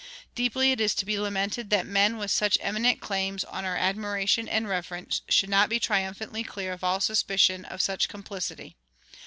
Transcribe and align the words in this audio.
Deeply 0.33 0.71
is 0.71 0.93
it 0.93 0.97
to 0.97 1.05
be 1.05 1.19
lamented 1.19 1.69
that 1.69 1.85
men 1.85 2.17
with 2.17 2.31
such 2.31 2.57
eminent 2.59 2.99
claims 2.99 3.43
on 3.43 3.65
our 3.65 3.77
admiration 3.77 4.49
and 4.49 4.67
reverence 4.67 5.21
should 5.29 5.47
not 5.47 5.69
be 5.69 5.79
triumphantly 5.79 6.43
clear 6.43 6.73
of 6.73 6.83
all 6.83 6.99
suspicion 6.99 7.63
of 7.65 7.83
such 7.83 8.09
complicity. 8.09 8.75